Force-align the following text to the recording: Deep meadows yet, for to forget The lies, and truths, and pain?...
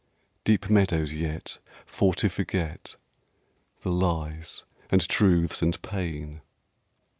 Deep 0.43 0.67
meadows 0.67 1.13
yet, 1.13 1.59
for 1.85 2.15
to 2.15 2.27
forget 2.27 2.95
The 3.81 3.91
lies, 3.91 4.63
and 4.89 5.07
truths, 5.07 5.61
and 5.61 5.79
pain?... 5.83 6.41